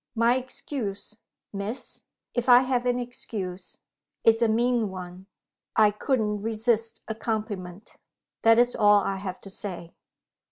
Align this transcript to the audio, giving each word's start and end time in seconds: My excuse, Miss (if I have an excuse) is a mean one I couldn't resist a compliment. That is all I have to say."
My 0.15 0.35
excuse, 0.35 1.13
Miss 1.53 2.05
(if 2.33 2.49
I 2.49 2.61
have 2.61 2.87
an 2.87 2.97
excuse) 2.97 3.77
is 4.23 4.41
a 4.41 4.47
mean 4.47 4.89
one 4.89 5.27
I 5.75 5.91
couldn't 5.91 6.41
resist 6.41 7.03
a 7.07 7.13
compliment. 7.13 7.97
That 8.41 8.57
is 8.57 8.75
all 8.75 9.01
I 9.01 9.17
have 9.17 9.39
to 9.41 9.51
say." 9.51 9.93